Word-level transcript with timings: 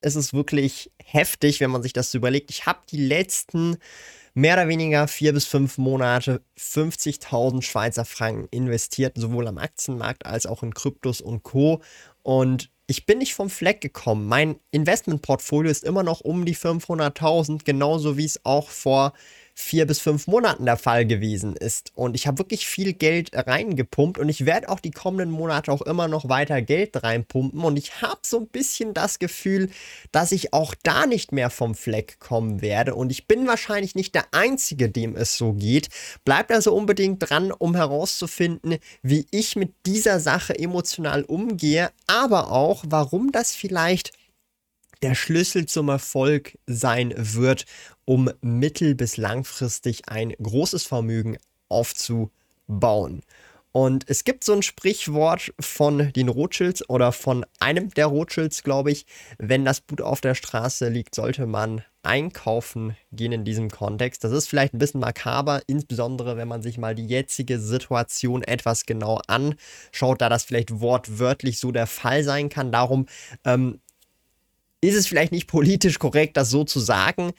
es 0.00 0.16
ist 0.16 0.32
wirklich 0.32 0.90
heftig, 1.02 1.60
wenn 1.60 1.70
man 1.70 1.82
sich 1.82 1.92
das 1.92 2.10
so 2.10 2.18
überlegt. 2.18 2.50
Ich 2.50 2.66
habe 2.66 2.80
die 2.90 3.04
letzten 3.04 3.76
mehr 4.34 4.54
oder 4.54 4.68
weniger 4.68 5.08
vier 5.08 5.32
bis 5.32 5.44
fünf 5.44 5.78
Monate 5.78 6.42
50.000 6.58 7.62
Schweizer 7.62 8.04
Franken 8.04 8.48
investiert, 8.50 9.16
sowohl 9.16 9.48
am 9.48 9.58
Aktienmarkt 9.58 10.24
als 10.24 10.46
auch 10.46 10.62
in 10.62 10.74
Kryptos 10.74 11.20
und 11.20 11.42
Co. 11.42 11.82
Und 12.22 12.70
ich 12.86 13.06
bin 13.06 13.18
nicht 13.18 13.34
vom 13.34 13.50
Fleck 13.50 13.80
gekommen. 13.80 14.26
Mein 14.26 14.56
Investmentportfolio 14.70 15.70
ist 15.70 15.84
immer 15.84 16.02
noch 16.02 16.20
um 16.20 16.44
die 16.44 16.56
500.000, 16.56 17.64
genauso 17.64 18.16
wie 18.16 18.24
es 18.24 18.44
auch 18.44 18.68
vor 18.68 19.12
vier 19.54 19.86
bis 19.86 20.00
fünf 20.00 20.26
Monaten 20.26 20.64
der 20.64 20.76
Fall 20.76 21.06
gewesen 21.06 21.56
ist. 21.56 21.92
Und 21.94 22.14
ich 22.14 22.26
habe 22.26 22.38
wirklich 22.38 22.66
viel 22.66 22.92
Geld 22.92 23.30
reingepumpt 23.34 24.18
und 24.18 24.28
ich 24.28 24.46
werde 24.46 24.68
auch 24.68 24.80
die 24.80 24.90
kommenden 24.90 25.30
Monate 25.30 25.72
auch 25.72 25.82
immer 25.82 26.08
noch 26.08 26.28
weiter 26.28 26.62
Geld 26.62 27.02
reinpumpen. 27.02 27.60
Und 27.60 27.76
ich 27.76 28.02
habe 28.02 28.20
so 28.22 28.40
ein 28.40 28.46
bisschen 28.48 28.94
das 28.94 29.18
Gefühl, 29.18 29.70
dass 30.12 30.32
ich 30.32 30.52
auch 30.52 30.74
da 30.82 31.06
nicht 31.06 31.32
mehr 31.32 31.50
vom 31.50 31.74
Fleck 31.74 32.18
kommen 32.20 32.62
werde. 32.62 32.94
Und 32.94 33.10
ich 33.10 33.26
bin 33.26 33.46
wahrscheinlich 33.46 33.94
nicht 33.94 34.14
der 34.14 34.26
Einzige, 34.32 34.90
dem 34.90 35.16
es 35.16 35.36
so 35.36 35.52
geht. 35.52 35.88
Bleibt 36.24 36.52
also 36.52 36.74
unbedingt 36.74 37.28
dran, 37.28 37.52
um 37.52 37.74
herauszufinden, 37.74 38.78
wie 39.02 39.26
ich 39.30 39.56
mit 39.56 39.74
dieser 39.86 40.20
Sache 40.20 40.58
emotional 40.58 41.22
umgehe, 41.24 41.90
aber 42.06 42.50
auch, 42.50 42.84
warum 42.86 43.32
das 43.32 43.54
vielleicht 43.54 44.12
der 45.02 45.14
Schlüssel 45.14 45.66
zum 45.66 45.88
Erfolg 45.88 46.58
sein 46.66 47.14
wird, 47.16 47.64
um 48.04 48.30
mittel- 48.40 48.94
bis 48.94 49.16
langfristig 49.16 50.08
ein 50.08 50.32
großes 50.40 50.84
Vermögen 50.84 51.38
aufzubauen. 51.68 53.22
Und 53.72 54.08
es 54.08 54.24
gibt 54.24 54.42
so 54.42 54.52
ein 54.52 54.62
Sprichwort 54.62 55.52
von 55.60 56.12
den 56.12 56.28
Rothschilds 56.28 56.88
oder 56.88 57.12
von 57.12 57.46
einem 57.60 57.90
der 57.90 58.06
Rothschilds, 58.06 58.64
glaube 58.64 58.90
ich, 58.90 59.06
wenn 59.38 59.64
das 59.64 59.80
Boot 59.80 60.00
auf 60.02 60.20
der 60.20 60.34
Straße 60.34 60.88
liegt, 60.88 61.14
sollte 61.14 61.46
man 61.46 61.84
einkaufen 62.02 62.96
gehen 63.12 63.30
in 63.30 63.44
diesem 63.44 63.70
Kontext. 63.70 64.24
Das 64.24 64.32
ist 64.32 64.48
vielleicht 64.48 64.74
ein 64.74 64.78
bisschen 64.78 65.00
makaber, 65.00 65.62
insbesondere 65.68 66.36
wenn 66.36 66.48
man 66.48 66.62
sich 66.62 66.78
mal 66.78 66.96
die 66.96 67.06
jetzige 67.06 67.60
Situation 67.60 68.42
etwas 68.42 68.86
genau 68.86 69.20
anschaut, 69.28 70.20
da 70.20 70.28
das 70.28 70.44
vielleicht 70.44 70.80
wortwörtlich 70.80 71.60
so 71.60 71.70
der 71.70 71.86
Fall 71.86 72.24
sein 72.24 72.48
kann. 72.48 72.72
Darum 72.72 73.06
ähm, 73.44 73.80
ist 74.80 74.94
es 74.94 75.06
vielleicht 75.06 75.32
nicht 75.32 75.46
politisch 75.46 75.98
korrekt, 75.98 76.36
das 76.36 76.50
so 76.50 76.64
zu 76.64 76.80
sagen, 76.80 77.32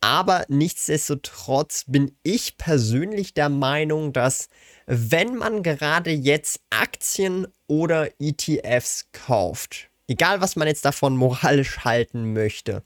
aber 0.00 0.44
nichtsdestotrotz 0.48 1.84
bin 1.86 2.12
ich 2.22 2.56
persönlich 2.56 3.34
der 3.34 3.48
Meinung, 3.48 4.12
dass 4.12 4.48
wenn 4.86 5.36
man 5.36 5.62
gerade 5.62 6.10
jetzt 6.10 6.60
Aktien 6.70 7.46
oder 7.66 8.08
ETFs 8.20 9.06
kauft, 9.12 9.88
egal 10.06 10.40
was 10.40 10.56
man 10.56 10.68
jetzt 10.68 10.84
davon 10.84 11.16
moralisch 11.16 11.78
halten 11.80 12.32
möchte, 12.32 12.82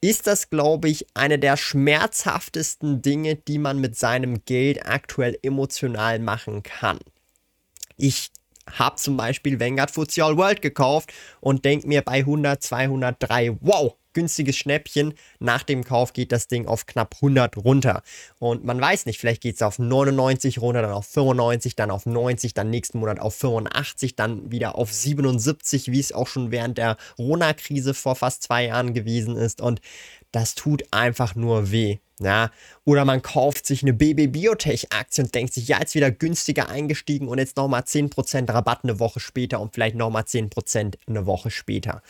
ist 0.00 0.26
das, 0.26 0.48
glaube 0.48 0.88
ich, 0.88 1.06
eine 1.14 1.38
der 1.38 1.56
schmerzhaftesten 1.56 3.02
Dinge, 3.02 3.36
die 3.36 3.58
man 3.58 3.78
mit 3.78 3.96
seinem 3.96 4.44
Geld 4.44 4.86
aktuell 4.86 5.38
emotional 5.42 6.18
machen 6.18 6.62
kann. 6.62 6.98
Ich 7.96 8.30
habe 8.78 8.96
zum 8.96 9.16
Beispiel 9.16 9.60
Vanguard 9.60 9.90
FTSE 9.90 10.24
All 10.24 10.36
World 10.36 10.62
gekauft 10.62 11.12
und 11.40 11.64
denke 11.64 11.88
mir 11.88 12.02
bei 12.02 12.18
100, 12.18 12.62
203, 12.62 13.58
wow, 13.60 13.94
günstiges 14.12 14.56
Schnäppchen. 14.56 15.14
Nach 15.38 15.62
dem 15.62 15.84
Kauf 15.84 16.12
geht 16.12 16.32
das 16.32 16.48
Ding 16.48 16.66
auf 16.66 16.86
knapp 16.86 17.16
100 17.16 17.56
runter. 17.58 18.02
Und 18.38 18.64
man 18.64 18.80
weiß 18.80 19.06
nicht, 19.06 19.18
vielleicht 19.18 19.42
geht 19.42 19.56
es 19.56 19.62
auf 19.62 19.78
99 19.78 20.60
runter, 20.60 20.82
dann 20.82 20.92
auf 20.92 21.06
95, 21.06 21.76
dann 21.76 21.90
auf 21.90 22.06
90, 22.06 22.54
dann 22.54 22.70
nächsten 22.70 22.98
Monat 22.98 23.20
auf 23.20 23.34
85, 23.34 24.16
dann 24.16 24.50
wieder 24.50 24.76
auf 24.76 24.92
77, 24.92 25.90
wie 25.90 26.00
es 26.00 26.12
auch 26.12 26.26
schon 26.26 26.50
während 26.50 26.78
der 26.78 26.96
Rona-Krise 27.18 27.94
vor 27.94 28.16
fast 28.16 28.42
zwei 28.42 28.66
Jahren 28.66 28.94
gewesen 28.94 29.36
ist. 29.36 29.60
Und 29.60 29.80
das 30.32 30.54
tut 30.54 30.84
einfach 30.92 31.34
nur 31.34 31.70
weh. 31.70 31.98
Ja, 32.22 32.50
oder 32.84 33.06
man 33.06 33.22
kauft 33.22 33.64
sich 33.64 33.82
eine 33.82 33.94
BB 33.94 34.30
Biotech 34.30 34.92
Aktie 34.92 35.24
und 35.24 35.34
denkt 35.34 35.54
sich, 35.54 35.68
ja, 35.68 35.78
jetzt 35.80 35.94
wieder 35.94 36.10
günstiger 36.10 36.68
eingestiegen 36.68 37.28
und 37.28 37.38
jetzt 37.38 37.56
nochmal 37.56 37.80
10% 37.80 38.52
Rabatt 38.52 38.80
eine 38.82 39.00
Woche 39.00 39.20
später 39.20 39.58
und 39.58 39.72
vielleicht 39.72 39.96
nochmal 39.96 40.24
10% 40.24 40.96
eine 41.06 41.24
Woche 41.24 41.50
später. 41.50 42.02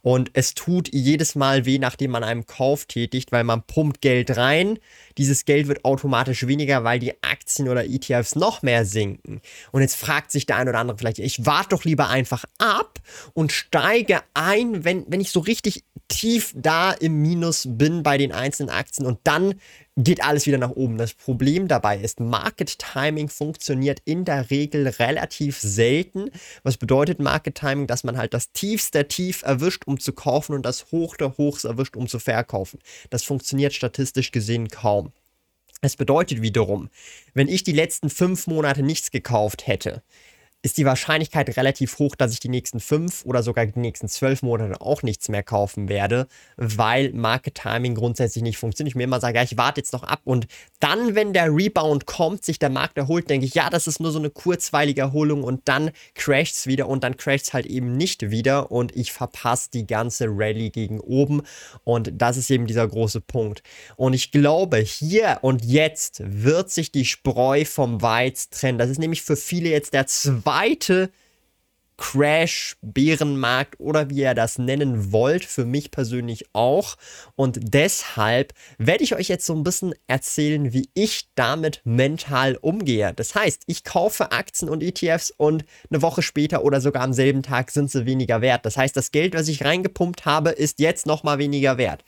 Und 0.00 0.30
es 0.32 0.54
tut 0.54 0.88
jedes 0.94 1.34
Mal 1.34 1.66
weh, 1.66 1.78
nachdem 1.78 2.12
man 2.12 2.24
einen 2.24 2.46
Kauf 2.46 2.86
tätigt, 2.86 3.30
weil 3.30 3.44
man 3.44 3.62
pumpt 3.62 4.00
Geld 4.00 4.38
rein. 4.38 4.78
Dieses 5.18 5.44
Geld 5.44 5.68
wird 5.68 5.84
automatisch 5.84 6.46
weniger, 6.46 6.82
weil 6.84 6.98
die 6.98 7.22
Aktien 7.22 7.68
oder 7.68 7.84
ETFs 7.84 8.36
noch 8.36 8.62
mehr 8.62 8.86
sinken. 8.86 9.42
Und 9.72 9.82
jetzt 9.82 9.96
fragt 9.96 10.30
sich 10.30 10.46
der 10.46 10.56
ein 10.56 10.68
oder 10.68 10.78
andere 10.78 10.96
vielleicht, 10.96 11.18
ich 11.18 11.44
warte 11.44 11.70
doch 11.70 11.84
lieber 11.84 12.08
einfach 12.08 12.44
ab 12.56 13.00
und 13.34 13.52
steige 13.52 14.20
ein, 14.32 14.84
wenn, 14.84 15.04
wenn 15.08 15.20
ich 15.20 15.30
so 15.30 15.40
richtig 15.40 15.84
tief 16.08 16.52
da 16.56 16.92
im 16.92 17.20
Minus 17.20 17.68
bin 17.68 18.02
bei 18.02 18.16
den 18.16 18.32
einzelnen 18.32 18.70
Aktien 18.70 19.06
und 19.06 19.18
dann 19.24 19.57
geht 19.96 20.22
alles 20.22 20.46
wieder 20.46 20.58
nach 20.58 20.70
oben. 20.70 20.98
Das 20.98 21.14
Problem 21.14 21.68
dabei 21.68 21.98
ist, 21.98 22.20
Market 22.20 22.78
Timing 22.78 23.28
funktioniert 23.28 24.00
in 24.04 24.24
der 24.24 24.50
Regel 24.50 24.86
relativ 24.86 25.58
selten. 25.58 26.30
Was 26.62 26.76
bedeutet 26.76 27.18
Market 27.20 27.56
Timing? 27.56 27.86
Dass 27.86 28.04
man 28.04 28.16
halt 28.16 28.34
das 28.34 28.52
tiefste 28.52 29.08
Tief 29.08 29.42
erwischt, 29.42 29.84
um 29.86 29.98
zu 29.98 30.12
kaufen 30.12 30.54
und 30.54 30.64
das 30.64 30.92
Hoch 30.92 31.16
der 31.16 31.36
Hochs 31.36 31.64
erwischt, 31.64 31.96
um 31.96 32.08
zu 32.08 32.18
verkaufen. 32.18 32.78
Das 33.10 33.24
funktioniert 33.24 33.72
statistisch 33.72 34.30
gesehen 34.30 34.68
kaum. 34.68 35.12
Es 35.80 35.96
bedeutet 35.96 36.42
wiederum, 36.42 36.90
wenn 37.34 37.46
ich 37.46 37.62
die 37.62 37.72
letzten 37.72 38.10
fünf 38.10 38.48
Monate 38.48 38.82
nichts 38.82 39.12
gekauft 39.12 39.66
hätte, 39.68 40.02
ist 40.62 40.76
die 40.76 40.84
Wahrscheinlichkeit 40.84 41.56
relativ 41.56 42.00
hoch, 42.00 42.16
dass 42.16 42.32
ich 42.32 42.40
die 42.40 42.48
nächsten 42.48 42.80
fünf 42.80 43.24
oder 43.24 43.44
sogar 43.44 43.64
die 43.64 43.78
nächsten 43.78 44.08
zwölf 44.08 44.42
Monate 44.42 44.80
auch 44.80 45.04
nichts 45.04 45.28
mehr 45.28 45.44
kaufen 45.44 45.88
werde, 45.88 46.26
weil 46.56 47.12
Market 47.12 47.54
Timing 47.54 47.94
grundsätzlich 47.94 48.42
nicht 48.42 48.58
funktioniert. 48.58 48.92
Ich 48.92 48.96
mir 48.96 49.04
immer 49.04 49.20
sage, 49.20 49.38
ja, 49.38 49.44
ich 49.44 49.56
warte 49.56 49.80
jetzt 49.80 49.92
noch 49.92 50.02
ab 50.02 50.20
und 50.24 50.48
dann, 50.80 51.14
wenn 51.14 51.32
der 51.32 51.54
Rebound 51.54 52.06
kommt, 52.06 52.44
sich 52.44 52.58
der 52.58 52.70
Markt 52.70 52.98
erholt, 52.98 53.30
denke 53.30 53.46
ich, 53.46 53.54
ja, 53.54 53.70
das 53.70 53.86
ist 53.86 54.00
nur 54.00 54.10
so 54.10 54.18
eine 54.18 54.30
kurzweilige 54.30 55.00
Erholung 55.00 55.44
und 55.44 55.62
dann 55.66 55.92
crasht 56.16 56.56
es 56.56 56.66
wieder 56.66 56.88
und 56.88 57.04
dann 57.04 57.16
crasht 57.16 57.46
es 57.46 57.52
halt 57.52 57.66
eben 57.66 57.96
nicht 57.96 58.30
wieder 58.30 58.72
und 58.72 58.96
ich 58.96 59.12
verpasse 59.12 59.70
die 59.72 59.86
ganze 59.86 60.26
Rallye 60.28 60.70
gegen 60.70 60.98
oben 60.98 61.42
und 61.84 62.10
das 62.14 62.36
ist 62.36 62.50
eben 62.50 62.66
dieser 62.66 62.88
große 62.88 63.20
Punkt. 63.20 63.62
Und 63.94 64.12
ich 64.12 64.32
glaube, 64.32 64.78
hier 64.78 65.38
und 65.42 65.64
jetzt 65.64 66.20
wird 66.24 66.70
sich 66.70 66.90
die 66.90 67.04
Spreu 67.04 67.64
vom 67.64 68.02
Weiz 68.02 68.50
trennen. 68.50 68.78
Das 68.78 68.90
ist 68.90 68.98
nämlich 68.98 69.22
für 69.22 69.36
viele 69.36 69.68
jetzt 69.68 69.94
der 69.94 70.08
zweite 70.08 70.47
zweite 70.48 71.10
Crash, 71.98 72.76
Bärenmarkt 72.80 73.78
oder 73.80 74.08
wie 74.08 74.20
ihr 74.20 74.34
das 74.34 74.56
nennen 74.56 75.12
wollt, 75.12 75.44
für 75.44 75.64
mich 75.64 75.90
persönlich 75.90 76.46
auch. 76.52 76.96
Und 77.34 77.58
deshalb 77.60 78.54
werde 78.78 79.04
ich 79.04 79.14
euch 79.14 79.28
jetzt 79.28 79.44
so 79.44 79.54
ein 79.54 79.64
bisschen 79.64 79.94
erzählen, 80.06 80.72
wie 80.72 80.88
ich 80.94 81.28
damit 81.34 81.82
mental 81.84 82.56
umgehe. 82.56 83.12
Das 83.14 83.34
heißt, 83.34 83.64
ich 83.66 83.84
kaufe 83.84 84.32
Aktien 84.32 84.70
und 84.70 84.82
ETFs 84.82 85.32
und 85.36 85.64
eine 85.90 86.00
Woche 86.00 86.22
später 86.22 86.64
oder 86.64 86.80
sogar 86.80 87.02
am 87.02 87.12
selben 87.12 87.42
Tag 87.42 87.72
sind 87.72 87.90
sie 87.90 88.06
weniger 88.06 88.40
wert. 88.40 88.64
Das 88.64 88.76
heißt, 88.76 88.96
das 88.96 89.10
Geld, 89.10 89.34
was 89.34 89.48
ich 89.48 89.64
reingepumpt 89.64 90.24
habe, 90.24 90.50
ist 90.50 90.78
jetzt 90.78 91.04
nochmal 91.04 91.38
weniger 91.38 91.78
wert. 91.78 92.04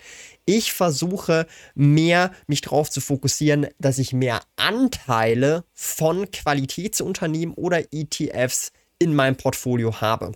Ich 0.47 0.73
versuche 0.73 1.47
mehr 1.75 2.33
mich 2.47 2.61
darauf 2.61 2.91
zu 2.91 3.01
fokussieren, 3.01 3.67
dass 3.79 3.99
ich 3.99 4.13
mehr 4.13 4.41
Anteile 4.57 5.65
von 5.73 6.31
Qualitätsunternehmen 6.31 7.55
oder 7.55 7.83
ETFs 7.93 8.73
in 9.01 9.15
meinem 9.15 9.37
Portfolio 9.37 10.01
habe. 10.01 10.33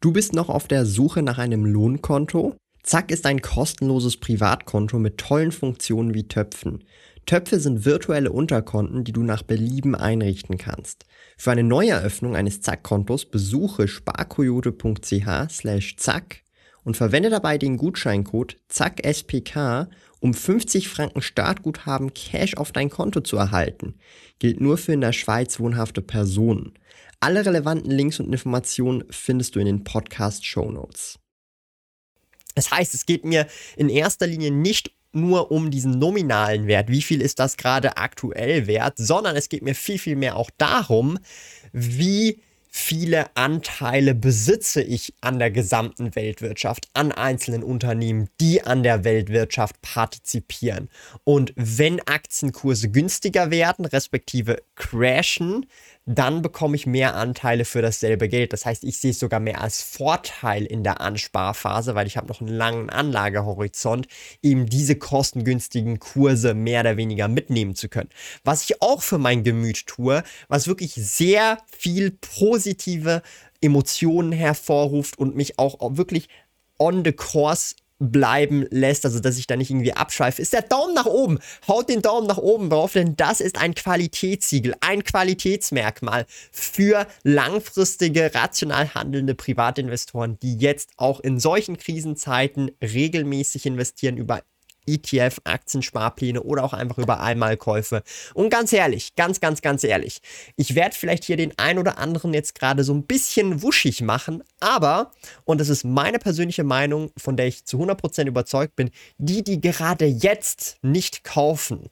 Du 0.00 0.12
bist 0.12 0.34
noch 0.34 0.50
auf 0.50 0.68
der 0.68 0.84
Suche 0.84 1.22
nach 1.22 1.38
einem 1.38 1.64
Lohnkonto? 1.64 2.56
Zack 2.82 3.10
ist 3.10 3.26
ein 3.26 3.40
kostenloses 3.40 4.18
Privatkonto 4.18 4.98
mit 4.98 5.18
tollen 5.18 5.52
Funktionen 5.52 6.12
wie 6.12 6.28
Töpfen. 6.28 6.84
Töpfe 7.24 7.58
sind 7.58 7.84
virtuelle 7.84 8.30
Unterkonten, 8.30 9.02
die 9.04 9.12
du 9.12 9.22
nach 9.22 9.42
Belieben 9.42 9.94
einrichten 9.94 10.58
kannst. 10.58 11.06
Für 11.36 11.52
eine 11.52 11.64
Neueröffnung 11.64 12.36
eines 12.36 12.60
Zack-Kontos 12.60 13.24
besuche 13.24 13.88
sparkoyote.ch 13.88 15.50
slash 15.50 15.96
zack 15.96 16.42
und 16.84 16.96
verwende 16.96 17.30
dabei 17.30 17.58
den 17.58 17.78
Gutscheincode 17.78 18.58
ZACKSPK, 18.68 19.88
um 20.20 20.34
50 20.34 20.88
Franken 20.88 21.20
Startguthaben 21.20 22.14
Cash 22.14 22.56
auf 22.56 22.70
dein 22.70 22.90
Konto 22.90 23.20
zu 23.20 23.36
erhalten. 23.36 23.94
Gilt 24.38 24.60
nur 24.60 24.78
für 24.78 24.92
in 24.92 25.00
der 25.00 25.12
Schweiz 25.12 25.58
wohnhafte 25.58 26.02
Personen. 26.02 26.74
Alle 27.26 27.44
relevanten 27.44 27.90
Links 27.90 28.20
und 28.20 28.32
Informationen 28.32 29.02
findest 29.10 29.56
du 29.56 29.58
in 29.58 29.66
den 29.66 29.82
Podcast 29.82 30.46
Show 30.46 30.70
Notes. 30.70 31.18
Das 32.54 32.70
heißt, 32.70 32.94
es 32.94 33.04
geht 33.04 33.24
mir 33.24 33.48
in 33.76 33.88
erster 33.88 34.28
Linie 34.28 34.52
nicht 34.52 34.92
nur 35.10 35.50
um 35.50 35.72
diesen 35.72 35.98
nominalen 35.98 36.68
Wert, 36.68 36.88
wie 36.88 37.02
viel 37.02 37.20
ist 37.20 37.40
das 37.40 37.56
gerade 37.56 37.96
aktuell 37.96 38.68
wert, 38.68 38.98
sondern 38.98 39.34
es 39.34 39.48
geht 39.48 39.62
mir 39.62 39.74
viel, 39.74 39.98
viel 39.98 40.14
mehr 40.14 40.36
auch 40.36 40.50
darum, 40.56 41.18
wie 41.72 42.40
viele 42.76 43.34
Anteile 43.34 44.14
besitze 44.14 44.82
ich 44.82 45.14
an 45.22 45.38
der 45.38 45.50
gesamten 45.50 46.14
Weltwirtschaft, 46.14 46.88
an 46.92 47.10
einzelnen 47.10 47.62
Unternehmen, 47.62 48.28
die 48.38 48.62
an 48.62 48.82
der 48.82 49.02
Weltwirtschaft 49.02 49.80
partizipieren. 49.80 50.90
Und 51.24 51.54
wenn 51.56 52.00
Aktienkurse 52.00 52.90
günstiger 52.90 53.50
werden, 53.50 53.86
respektive 53.86 54.62
crashen, 54.74 55.66
dann 56.06 56.40
bekomme 56.40 56.76
ich 56.76 56.86
mehr 56.86 57.16
Anteile 57.16 57.64
für 57.64 57.82
dasselbe 57.82 58.28
Geld. 58.28 58.52
Das 58.52 58.64
heißt, 58.64 58.84
ich 58.84 58.98
sehe 58.98 59.10
es 59.10 59.18
sogar 59.18 59.40
mehr 59.40 59.60
als 59.60 59.82
Vorteil 59.82 60.64
in 60.64 60.84
der 60.84 61.00
Ansparphase, 61.00 61.96
weil 61.96 62.06
ich 62.06 62.16
habe 62.16 62.28
noch 62.28 62.40
einen 62.40 62.56
langen 62.56 62.90
Anlagehorizont, 62.90 64.06
eben 64.40 64.66
diese 64.66 64.94
kostengünstigen 64.94 65.98
Kurse 65.98 66.54
mehr 66.54 66.82
oder 66.82 66.96
weniger 66.96 67.26
mitnehmen 67.26 67.74
zu 67.74 67.88
können. 67.88 68.10
Was 68.44 68.62
ich 68.62 68.80
auch 68.80 69.02
für 69.02 69.18
mein 69.18 69.42
Gemüt 69.42 69.86
tue, 69.88 70.22
was 70.46 70.68
wirklich 70.68 70.94
sehr 70.94 71.58
viel 71.76 72.12
positive 72.12 73.22
Emotionen 73.60 74.30
hervorruft 74.30 75.18
und 75.18 75.34
mich 75.34 75.58
auch 75.58 75.76
wirklich 75.96 76.28
on 76.78 77.04
the 77.04 77.12
course 77.12 77.74
bleiben 77.98 78.66
lässt, 78.70 79.04
also 79.04 79.20
dass 79.20 79.38
ich 79.38 79.46
da 79.46 79.56
nicht 79.56 79.70
irgendwie 79.70 79.92
abschweife, 79.92 80.42
ist 80.42 80.52
der 80.52 80.62
Daumen 80.62 80.94
nach 80.94 81.06
oben. 81.06 81.38
Haut 81.66 81.88
den 81.88 82.02
Daumen 82.02 82.26
nach 82.26 82.38
oben 82.38 82.70
drauf, 82.70 82.92
denn 82.92 83.16
das 83.16 83.40
ist 83.40 83.58
ein 83.58 83.74
Qualitätssiegel, 83.74 84.74
ein 84.80 85.02
Qualitätsmerkmal 85.02 86.26
für 86.52 87.06
langfristige, 87.22 88.34
rational 88.34 88.94
handelnde 88.94 89.34
Privatinvestoren, 89.34 90.38
die 90.40 90.56
jetzt 90.56 90.90
auch 90.96 91.20
in 91.20 91.40
solchen 91.40 91.78
Krisenzeiten 91.78 92.70
regelmäßig 92.82 93.66
investieren 93.66 94.16
über 94.16 94.42
ETF, 94.86 95.40
Aktiensparpläne 95.44 96.42
oder 96.42 96.64
auch 96.64 96.72
einfach 96.72 96.98
über 96.98 97.20
Einmalkäufe. 97.20 98.02
Und 98.34 98.50
ganz 98.50 98.72
ehrlich, 98.72 99.14
ganz, 99.16 99.40
ganz, 99.40 99.62
ganz 99.62 99.84
ehrlich, 99.84 100.20
ich 100.56 100.74
werde 100.74 100.94
vielleicht 100.94 101.24
hier 101.24 101.36
den 101.36 101.52
ein 101.58 101.78
oder 101.78 101.98
anderen 101.98 102.34
jetzt 102.34 102.54
gerade 102.54 102.84
so 102.84 102.94
ein 102.94 103.04
bisschen 103.04 103.62
wuschig 103.62 104.02
machen, 104.02 104.42
aber, 104.60 105.10
und 105.44 105.60
das 105.60 105.68
ist 105.68 105.84
meine 105.84 106.18
persönliche 106.18 106.64
Meinung, 106.64 107.10
von 107.16 107.36
der 107.36 107.46
ich 107.46 107.64
zu 107.64 107.82
100% 107.82 108.26
überzeugt 108.26 108.76
bin, 108.76 108.90
die, 109.18 109.42
die 109.42 109.60
gerade 109.60 110.06
jetzt 110.06 110.78
nicht 110.82 111.24
kaufen, 111.24 111.90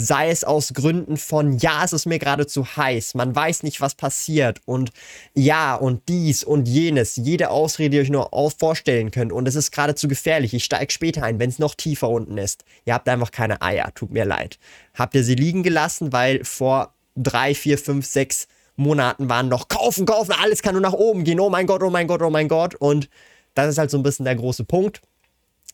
sei 0.00 0.30
es 0.30 0.44
aus 0.44 0.72
Gründen 0.74 1.16
von, 1.16 1.58
ja, 1.58 1.82
es 1.84 1.92
ist 1.92 2.06
mir 2.06 2.20
gerade 2.20 2.46
zu 2.46 2.64
heiß, 2.64 3.14
man 3.14 3.34
weiß 3.34 3.64
nicht, 3.64 3.80
was 3.80 3.96
passiert 3.96 4.60
und 4.64 4.92
ja 5.34 5.74
und 5.74 6.08
dies 6.08 6.44
und 6.44 6.68
jenes, 6.68 7.16
jede 7.16 7.50
Ausrede, 7.50 7.90
die 7.90 7.96
ihr 7.96 8.02
euch 8.04 8.10
nur 8.10 8.30
vorstellen 8.56 9.10
könnt 9.10 9.32
und 9.32 9.48
es 9.48 9.56
ist 9.56 9.72
gerade 9.72 9.96
zu 9.96 10.06
gefährlich, 10.06 10.54
ich 10.54 10.64
steige 10.64 10.92
später 10.92 11.24
ein, 11.24 11.40
wenn 11.40 11.50
es 11.50 11.58
noch 11.58 11.74
tiefer 11.74 12.08
unten 12.08 12.38
ist. 12.38 12.64
Ihr 12.84 12.94
habt 12.94 13.08
einfach 13.08 13.32
keine 13.32 13.60
Eier, 13.60 13.92
tut 13.92 14.12
mir 14.12 14.24
leid. 14.24 14.58
Habt 14.94 15.16
ihr 15.16 15.24
sie 15.24 15.34
liegen 15.34 15.64
gelassen, 15.64 16.12
weil 16.12 16.44
vor 16.44 16.94
drei, 17.16 17.54
vier, 17.54 17.76
fünf, 17.76 18.06
sechs 18.06 18.46
Monaten 18.76 19.28
waren 19.28 19.48
noch 19.48 19.66
kaufen, 19.66 20.06
kaufen, 20.06 20.32
alles 20.40 20.62
kann 20.62 20.74
nur 20.74 20.82
nach 20.82 20.92
oben 20.92 21.24
gehen, 21.24 21.40
oh 21.40 21.50
mein 21.50 21.66
Gott, 21.66 21.82
oh 21.82 21.90
mein 21.90 22.06
Gott, 22.06 22.22
oh 22.22 22.30
mein 22.30 22.46
Gott 22.46 22.76
und 22.76 23.10
das 23.54 23.70
ist 23.70 23.78
halt 23.78 23.90
so 23.90 23.96
ein 23.96 24.04
bisschen 24.04 24.24
der 24.24 24.36
große 24.36 24.62
Punkt. 24.62 25.02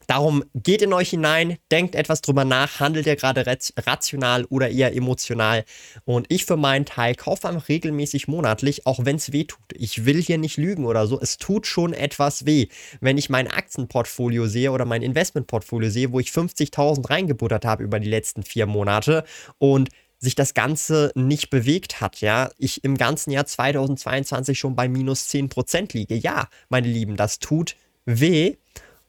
Darum 0.07 0.45
geht 0.55 0.83
in 0.83 0.93
euch 0.93 1.11
hinein, 1.11 1.59
denkt 1.71 1.95
etwas 1.95 2.21
drüber 2.21 2.45
nach, 2.45 2.81
handelt 2.81 3.07
ihr 3.07 3.17
gerade 3.17 3.45
rational 3.47 4.45
oder 4.47 4.71
eher 4.71 4.95
emotional. 4.95 5.65
Und 6.05 6.27
ich 6.29 6.45
für 6.45 6.57
meinen 6.57 6.85
Teil 6.85 7.15
kaufe 7.15 7.49
einfach 7.49 7.69
regelmäßig 7.69 8.29
monatlich, 8.29 8.87
auch 8.87 9.05
wenn 9.05 9.17
es 9.17 9.33
weh 9.33 9.45
tut. 9.45 9.61
Ich 9.75 10.05
will 10.05 10.21
hier 10.21 10.39
nicht 10.39 10.57
lügen 10.57 10.87
oder 10.87 11.07
so. 11.07 11.21
Es 11.21 11.39
tut 11.39 11.67
schon 11.67 11.93
etwas 11.93 12.47
weh, 12.47 12.69
wenn 13.01 13.19
ich 13.19 13.31
mein 13.31 13.49
Aktienportfolio 13.49 14.47
sehe 14.47 14.73
oder 14.73 14.85
mein 14.85 15.03
Investmentportfolio 15.03 15.91
sehe, 15.91 16.13
wo 16.13 16.21
ich 16.21 16.29
50.000 16.29 17.09
reingebuttert 17.09 17.65
habe 17.65 17.83
über 17.83 18.01
die 18.01 18.09
letzten 18.09 18.43
vier 18.43 18.67
Monate 18.67 19.25
und 19.59 19.89
sich 20.19 20.35
das 20.35 20.55
Ganze 20.55 21.13
nicht 21.15 21.51
bewegt 21.51 22.01
hat, 22.01 22.21
ja, 22.21 22.51
ich 22.59 22.83
im 22.83 22.97
ganzen 22.97 23.31
Jahr 23.31 23.47
2022 23.47 24.59
schon 24.59 24.75
bei 24.75 24.89
minus 24.89 25.29
10% 25.29 25.93
liege. 25.93 26.15
Ja, 26.15 26.49
meine 26.69 26.89
Lieben, 26.89 27.17
das 27.17 27.39
tut 27.39 27.77
weh 28.07 28.57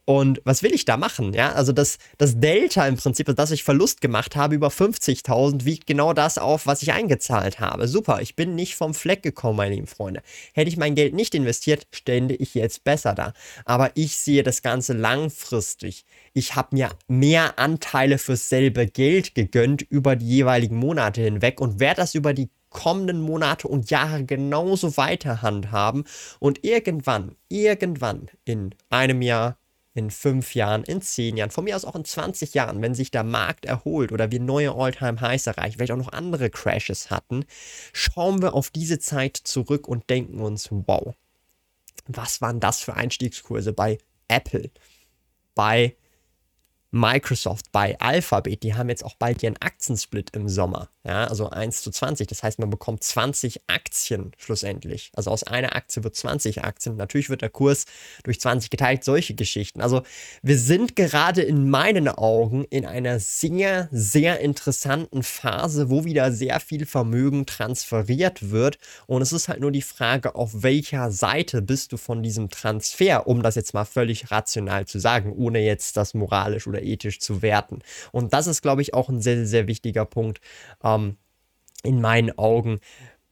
und 0.06 0.40
was 0.44 0.62
will 0.62 0.72
ich 0.72 0.84
da 0.84 0.96
machen? 0.96 1.34
Ja, 1.34 1.52
also 1.52 1.72
das, 1.72 1.98
das 2.16 2.38
Delta 2.38 2.86
im 2.86 2.96
Prinzip, 2.96 3.26
das 3.34 3.50
ich 3.50 3.64
Verlust 3.64 4.00
gemacht 4.00 4.36
habe, 4.36 4.54
über 4.54 4.68
50.000, 4.68 5.64
wiegt 5.64 5.88
genau 5.88 6.12
das 6.12 6.38
auf, 6.38 6.64
was 6.64 6.82
ich 6.82 6.92
eingezahlt 6.92 7.58
habe. 7.58 7.88
Super, 7.88 8.22
ich 8.22 8.36
bin 8.36 8.54
nicht 8.54 8.76
vom 8.76 8.94
Fleck 8.94 9.24
gekommen, 9.24 9.56
meine 9.56 9.74
lieben 9.74 9.88
Freunde. 9.88 10.22
Hätte 10.54 10.68
ich 10.68 10.76
mein 10.76 10.94
Geld 10.94 11.12
nicht 11.12 11.34
investiert, 11.34 11.88
stände 11.90 12.36
ich 12.36 12.54
jetzt 12.54 12.84
besser 12.84 13.14
da. 13.14 13.32
Aber 13.64 13.90
ich 13.94 14.16
sehe 14.16 14.44
das 14.44 14.62
Ganze 14.62 14.92
langfristig. 14.92 16.04
Ich 16.34 16.54
habe 16.54 16.76
mir 16.76 16.90
mehr 17.08 17.58
Anteile 17.58 18.18
fürs 18.18 18.48
selbe 18.48 18.86
Geld 18.86 19.34
gegönnt 19.34 19.82
über 19.82 20.14
die 20.14 20.28
jeweiligen 20.28 20.76
Monate 20.76 21.22
hinweg 21.22 21.60
und 21.60 21.80
werde 21.80 22.02
das 22.02 22.14
über 22.14 22.32
die 22.32 22.48
kommenden 22.70 23.20
Monate 23.20 23.66
und 23.66 23.90
Jahre 23.90 24.24
genauso 24.24 24.96
weiter 24.96 25.42
handhaben. 25.42 26.04
Und 26.38 26.62
irgendwann, 26.62 27.34
irgendwann 27.48 28.28
in 28.44 28.72
einem 28.88 29.20
Jahr, 29.20 29.58
in 29.96 30.10
fünf 30.10 30.54
Jahren, 30.54 30.84
in 30.84 31.00
zehn 31.00 31.36
Jahren, 31.36 31.50
von 31.50 31.64
mir 31.64 31.76
aus 31.76 31.84
auch 31.84 31.94
in 31.96 32.04
20 32.04 32.54
Jahren, 32.54 32.82
wenn 32.82 32.94
sich 32.94 33.10
der 33.10 33.24
Markt 33.24 33.64
erholt 33.64 34.12
oder 34.12 34.30
wir 34.30 34.40
neue 34.40 34.72
All-Time-Highs 34.72 35.46
erreichen, 35.46 35.76
vielleicht 35.76 35.92
auch 35.92 35.96
noch 35.96 36.12
andere 36.12 36.50
Crashes 36.50 37.10
hatten, 37.10 37.44
schauen 37.92 38.42
wir 38.42 38.54
auf 38.54 38.70
diese 38.70 38.98
Zeit 38.98 39.36
zurück 39.36 39.88
und 39.88 40.10
denken 40.10 40.40
uns, 40.40 40.68
wow, 40.70 41.14
was 42.06 42.40
waren 42.40 42.60
das 42.60 42.80
für 42.80 42.94
Einstiegskurse 42.94 43.72
bei 43.72 43.98
Apple, 44.28 44.70
bei 45.54 45.96
Microsoft, 46.96 47.70
bei 47.72 47.98
Alphabet, 48.00 48.62
die 48.62 48.74
haben 48.74 48.88
jetzt 48.88 49.04
auch 49.04 49.14
bald 49.14 49.42
ihren 49.42 49.56
Aktiensplit 49.58 50.30
im 50.34 50.48
Sommer. 50.48 50.88
Ja, 51.04 51.24
also 51.24 51.50
1 51.50 51.82
zu 51.82 51.92
20. 51.92 52.26
Das 52.26 52.42
heißt, 52.42 52.58
man 52.58 52.68
bekommt 52.68 53.04
20 53.04 53.60
Aktien 53.68 54.32
schlussendlich. 54.38 55.12
Also 55.14 55.30
aus 55.30 55.44
einer 55.44 55.76
Aktie 55.76 56.02
wird 56.02 56.16
20 56.16 56.64
Aktien. 56.64 56.96
Natürlich 56.96 57.30
wird 57.30 57.42
der 57.42 57.50
Kurs 57.50 57.84
durch 58.24 58.40
20 58.40 58.70
geteilt, 58.70 59.04
solche 59.04 59.34
Geschichten. 59.34 59.80
Also 59.80 60.02
wir 60.42 60.58
sind 60.58 60.96
gerade 60.96 61.42
in 61.42 61.70
meinen 61.70 62.08
Augen 62.08 62.64
in 62.70 62.84
einer 62.84 63.20
sehr, 63.20 63.88
sehr 63.92 64.40
interessanten 64.40 65.22
Phase, 65.22 65.90
wo 65.90 66.04
wieder 66.04 66.32
sehr 66.32 66.58
viel 66.58 66.86
Vermögen 66.86 67.46
transferiert 67.46 68.50
wird. 68.50 68.78
Und 69.06 69.22
es 69.22 69.32
ist 69.32 69.46
halt 69.48 69.60
nur 69.60 69.70
die 69.70 69.82
Frage, 69.82 70.34
auf 70.34 70.62
welcher 70.64 71.12
Seite 71.12 71.62
bist 71.62 71.92
du 71.92 71.98
von 71.98 72.24
diesem 72.24 72.50
Transfer, 72.50 73.28
um 73.28 73.44
das 73.44 73.54
jetzt 73.54 73.74
mal 73.74 73.84
völlig 73.84 74.32
rational 74.32 74.86
zu 74.86 74.98
sagen, 74.98 75.32
ohne 75.32 75.60
jetzt 75.60 75.96
das 75.96 76.14
moralisch 76.14 76.66
oder 76.66 76.82
ethisch 76.86 77.20
zu 77.20 77.42
werten. 77.42 77.80
Und 78.12 78.32
das 78.32 78.46
ist, 78.46 78.62
glaube 78.62 78.82
ich, 78.82 78.94
auch 78.94 79.08
ein 79.08 79.20
sehr, 79.20 79.46
sehr 79.46 79.66
wichtiger 79.66 80.04
Punkt 80.04 80.40
ähm, 80.82 81.16
in 81.82 82.00
meinen 82.00 82.36
Augen. 82.38 82.80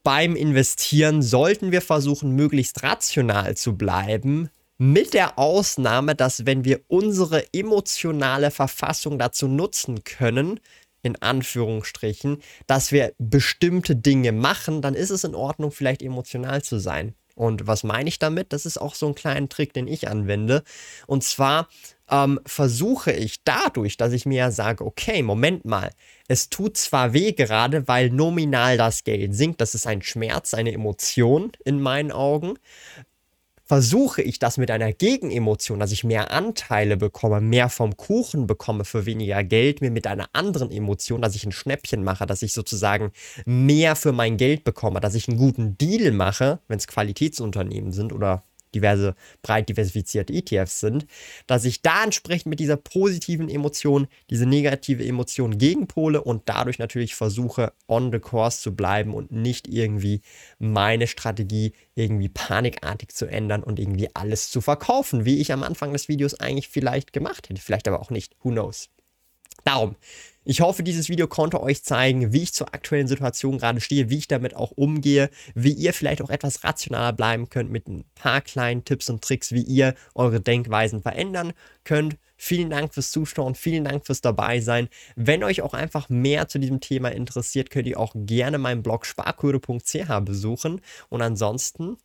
Beim 0.02 0.36
Investieren 0.36 1.22
sollten 1.22 1.72
wir 1.72 1.80
versuchen, 1.80 2.32
möglichst 2.32 2.82
rational 2.82 3.56
zu 3.56 3.76
bleiben, 3.76 4.50
mit 4.76 5.14
der 5.14 5.38
Ausnahme, 5.38 6.14
dass 6.14 6.46
wenn 6.46 6.64
wir 6.64 6.80
unsere 6.88 7.52
emotionale 7.54 8.50
Verfassung 8.50 9.18
dazu 9.18 9.46
nutzen 9.46 10.04
können, 10.04 10.60
in 11.02 11.20
Anführungsstrichen, 11.20 12.42
dass 12.66 12.90
wir 12.90 13.12
bestimmte 13.18 13.94
Dinge 13.94 14.32
machen, 14.32 14.82
dann 14.82 14.94
ist 14.94 15.10
es 15.10 15.24
in 15.24 15.34
Ordnung, 15.34 15.70
vielleicht 15.70 16.02
emotional 16.02 16.62
zu 16.62 16.78
sein. 16.78 17.14
Und 17.34 17.66
was 17.66 17.82
meine 17.82 18.08
ich 18.08 18.18
damit? 18.18 18.52
Das 18.52 18.66
ist 18.66 18.80
auch 18.80 18.94
so 18.94 19.08
ein 19.08 19.14
kleiner 19.14 19.48
Trick, 19.48 19.72
den 19.72 19.88
ich 19.88 20.08
anwende. 20.08 20.62
Und 21.06 21.24
zwar 21.24 21.68
ähm, 22.10 22.40
versuche 22.46 23.12
ich 23.12 23.42
dadurch, 23.44 23.96
dass 23.96 24.12
ich 24.12 24.26
mir 24.26 24.50
sage, 24.52 24.84
okay, 24.84 25.22
Moment 25.22 25.64
mal, 25.64 25.90
es 26.28 26.50
tut 26.50 26.76
zwar 26.76 27.12
weh 27.12 27.32
gerade, 27.32 27.88
weil 27.88 28.10
nominal 28.10 28.76
das 28.76 29.04
Geld 29.04 29.34
sinkt, 29.34 29.60
das 29.60 29.74
ist 29.74 29.86
ein 29.86 30.02
Schmerz, 30.02 30.54
eine 30.54 30.72
Emotion 30.72 31.52
in 31.64 31.80
meinen 31.80 32.12
Augen, 32.12 32.58
versuche 33.66 34.22
ich 34.22 34.38
das 34.38 34.58
mit 34.58 34.70
einer 34.70 34.92
Gegenemotion, 34.92 35.80
dass 35.80 35.92
ich 35.92 36.04
mehr 36.04 36.30
Anteile 36.30 36.96
bekomme, 36.96 37.40
mehr 37.40 37.68
vom 37.68 37.96
Kuchen 37.96 38.46
bekomme 38.46 38.84
für 38.84 39.06
weniger 39.06 39.42
Geld, 39.42 39.80
mir 39.80 39.90
mit 39.90 40.06
einer 40.06 40.28
anderen 40.32 40.70
Emotion, 40.70 41.22
dass 41.22 41.34
ich 41.34 41.44
ein 41.44 41.52
Schnäppchen 41.52 42.04
mache, 42.04 42.26
dass 42.26 42.42
ich 42.42 42.52
sozusagen 42.52 43.12
mehr 43.46 43.96
für 43.96 44.12
mein 44.12 44.36
Geld 44.36 44.64
bekomme, 44.64 45.00
dass 45.00 45.14
ich 45.14 45.28
einen 45.28 45.38
guten 45.38 45.78
Deal 45.78 46.12
mache, 46.12 46.60
wenn 46.68 46.78
es 46.78 46.86
Qualitätsunternehmen 46.86 47.92
sind 47.92 48.12
oder 48.12 48.44
diverse 48.74 49.14
breit 49.42 49.68
diversifizierte 49.68 50.32
ETFs 50.32 50.80
sind, 50.80 51.06
dass 51.46 51.64
ich 51.64 51.82
da 51.82 52.04
entsprechend 52.04 52.46
mit 52.46 52.60
dieser 52.60 52.76
positiven 52.76 53.48
Emotion 53.48 54.06
diese 54.30 54.46
negative 54.46 55.04
Emotion 55.04 55.58
gegenpole 55.58 56.22
und 56.22 56.42
dadurch 56.46 56.78
natürlich 56.78 57.14
versuche, 57.14 57.72
on 57.86 58.12
the 58.12 58.18
course 58.18 58.60
zu 58.60 58.74
bleiben 58.74 59.14
und 59.14 59.32
nicht 59.32 59.68
irgendwie 59.68 60.20
meine 60.58 61.06
Strategie 61.06 61.72
irgendwie 61.94 62.28
panikartig 62.28 63.14
zu 63.14 63.26
ändern 63.26 63.62
und 63.62 63.78
irgendwie 63.78 64.08
alles 64.14 64.50
zu 64.50 64.60
verkaufen, 64.60 65.24
wie 65.24 65.40
ich 65.40 65.52
am 65.52 65.62
Anfang 65.62 65.92
des 65.92 66.08
Videos 66.08 66.34
eigentlich 66.40 66.68
vielleicht 66.68 67.12
gemacht 67.12 67.48
hätte, 67.48 67.60
vielleicht 67.60 67.88
aber 67.88 68.00
auch 68.00 68.10
nicht, 68.10 68.34
who 68.42 68.50
knows. 68.50 68.90
Darum, 69.64 69.96
ich 70.46 70.60
hoffe, 70.60 70.82
dieses 70.82 71.08
Video 71.08 71.26
konnte 71.26 71.62
euch 71.62 71.82
zeigen, 71.82 72.34
wie 72.34 72.42
ich 72.42 72.52
zur 72.52 72.74
aktuellen 72.74 73.08
Situation 73.08 73.56
gerade 73.56 73.80
stehe, 73.80 74.10
wie 74.10 74.18
ich 74.18 74.28
damit 74.28 74.54
auch 74.54 74.72
umgehe, 74.72 75.30
wie 75.54 75.72
ihr 75.72 75.94
vielleicht 75.94 76.20
auch 76.20 76.28
etwas 76.28 76.64
rationaler 76.64 77.14
bleiben 77.14 77.48
könnt 77.48 77.70
mit 77.70 77.88
ein 77.88 78.04
paar 78.14 78.42
kleinen 78.42 78.84
Tipps 78.84 79.08
und 79.08 79.24
Tricks, 79.24 79.52
wie 79.52 79.62
ihr 79.62 79.94
eure 80.14 80.42
Denkweisen 80.42 81.00
verändern 81.00 81.54
könnt. 81.84 82.18
Vielen 82.36 82.68
Dank 82.68 82.92
fürs 82.92 83.10
Zuschauen, 83.10 83.54
vielen 83.54 83.84
Dank 83.84 84.04
fürs 84.04 84.20
Dabeisein. 84.20 84.88
Wenn 85.16 85.44
euch 85.44 85.62
auch 85.62 85.72
einfach 85.72 86.10
mehr 86.10 86.46
zu 86.46 86.58
diesem 86.58 86.80
Thema 86.80 87.08
interessiert, 87.10 87.70
könnt 87.70 87.86
ihr 87.86 87.98
auch 87.98 88.12
gerne 88.14 88.58
meinen 88.58 88.82
Blog 88.82 89.06
sparkurve.ch 89.06 90.20
besuchen. 90.24 90.82
Und 91.08 91.22
ansonsten, 91.22 91.96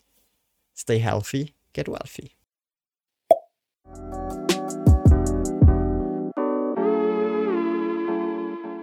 stay 0.77 0.99
healthy, 0.99 1.53
get 1.73 1.89
wealthy. 1.89 2.38